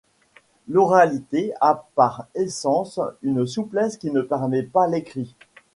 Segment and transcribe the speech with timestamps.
[0.67, 5.35] L’oralité a par essence une souplesse que ne permet pas l’écrit.